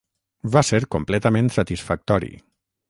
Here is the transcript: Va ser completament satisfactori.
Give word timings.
Va 0.55 0.63
ser 0.69 0.79
completament 0.95 1.53
satisfactori. 1.59 2.35